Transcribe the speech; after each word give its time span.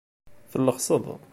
Tellexseḍ. 0.51 1.05